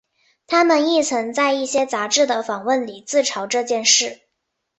[0.47, 4.19] 他们亦曾在一些杂志的访问里自嘲这件事。